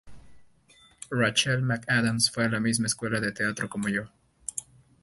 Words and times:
Rachel 1.11 1.61
McAdams 1.61 2.31
fue 2.31 2.45
a 2.45 2.49
la 2.49 2.59
misma 2.59 2.87
escuela 2.87 3.19
de 3.19 3.31
teatro 3.33 3.69
como 3.69 3.87
yo. 3.87 4.07